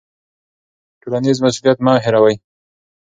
[1.01, 2.35] ټولنیز مسوولیت مه هیروئ.